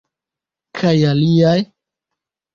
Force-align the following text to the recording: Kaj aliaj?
Kaj 0.79 0.95
aliaj? 1.11 1.55